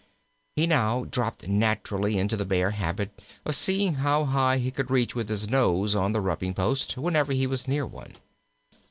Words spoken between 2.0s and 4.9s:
into the Bear habit of seeing how high he could